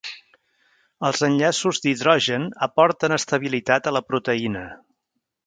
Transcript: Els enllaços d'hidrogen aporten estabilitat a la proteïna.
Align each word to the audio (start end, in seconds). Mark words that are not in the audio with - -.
Els 1.09 1.21
enllaços 1.27 1.81
d'hidrogen 1.83 2.47
aporten 2.69 3.15
estabilitat 3.19 3.93
a 3.93 3.95
la 3.99 4.03
proteïna. 4.09 4.67